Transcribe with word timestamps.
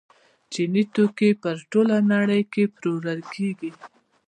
چیني 0.51 0.83
توکي 0.93 1.29
په 1.41 1.49
ټوله 1.71 1.95
نړۍ 2.13 2.41
کې 2.53 2.63
پلورل 2.75 3.19
کیږي. 3.33 3.71